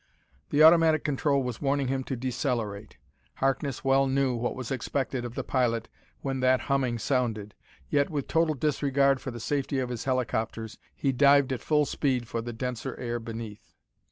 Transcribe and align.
The 0.49 0.63
automatic 0.63 1.03
control 1.03 1.43
was 1.43 1.61
warning 1.61 1.87
him 1.87 2.03
to 2.05 2.15
decelerate. 2.15 2.97
Harkness 3.35 3.83
well 3.85 4.07
knew 4.07 4.33
what 4.35 4.55
was 4.55 4.71
expected 4.71 5.23
of 5.23 5.35
the 5.35 5.43
pilot 5.43 5.89
when 6.21 6.39
that 6.39 6.61
humming 6.61 6.97
sounded; 6.97 7.53
yet, 7.87 8.09
with 8.09 8.27
total 8.27 8.55
disregard 8.55 9.21
for 9.21 9.29
the 9.29 9.39
safety 9.39 9.77
of 9.77 9.89
his 9.89 10.05
helicopters, 10.05 10.79
he 10.95 11.11
dived 11.11 11.53
at 11.53 11.61
full 11.61 11.85
speed 11.85 12.27
for 12.27 12.41
the 12.41 12.51
denser 12.51 12.95
air 12.95 13.19
beneath. 13.19 13.75